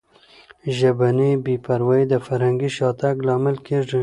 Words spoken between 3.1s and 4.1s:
لامل کیږي.